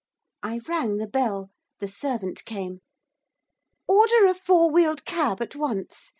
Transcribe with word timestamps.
I 0.41 0.61
rang 0.67 0.97
the 0.97 1.05
bell. 1.05 1.51
The 1.77 1.87
servant 1.87 2.43
came. 2.43 2.79
'Order 3.87 4.25
a 4.25 4.33
four 4.33 4.71
wheeled 4.71 5.05
cab 5.05 5.43
at 5.43 5.55
once. 5.55 6.09